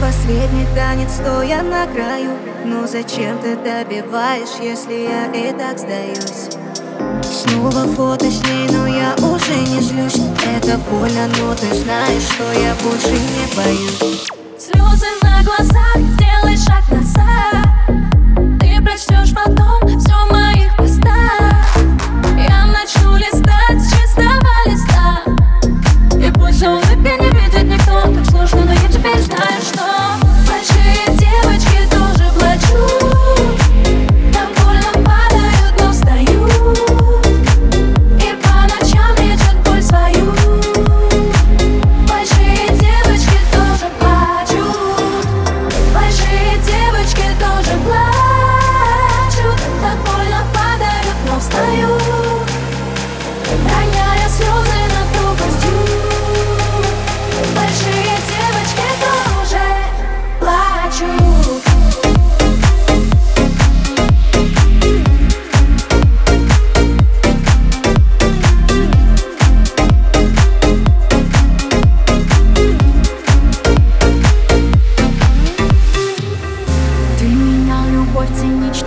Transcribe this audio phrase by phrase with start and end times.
[0.00, 2.32] последний танец, стоя на краю.
[2.64, 6.50] Но зачем ты добиваешь, если я и так сдаюсь?
[7.22, 10.20] Снова фото с ней, но я уже не злюсь.
[10.44, 14.26] Это больно, но ты знаешь, что я больше не боюсь.
[14.58, 17.66] Слезы на глазах, сделай шаг назад.
[18.60, 19.85] Ты прочтешь потом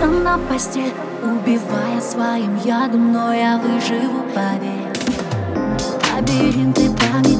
[0.00, 4.88] цинично на постель Убивая своим ядом, но я выживу, поверь.
[6.14, 7.39] Лабиринты памяти,